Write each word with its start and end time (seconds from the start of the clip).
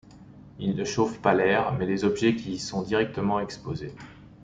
Il 0.57 0.73
ne 0.75 0.83
chauffe 0.83 1.19
pas 1.21 1.35
l'air, 1.35 1.71
mais 1.73 1.85
les 1.85 2.05
objets 2.05 2.33
qui 2.35 2.53
y 2.53 2.57
sont 2.57 2.81
directement 2.81 3.39
exposés. 3.39 3.93